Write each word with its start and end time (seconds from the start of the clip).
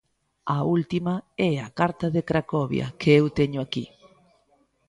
A 0.55 0.57
última 0.77 1.15
é 1.49 1.51
a 1.67 1.69
Carta 1.79 2.07
de 2.15 2.21
Cracovia, 2.29 2.87
que 2.99 3.09
eu 3.19 3.25
teño 3.39 3.59
aquí. 3.65 3.85